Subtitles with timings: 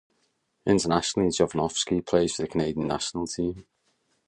[0.65, 3.67] Internationally, Jovanovski plays for the Canadian national team.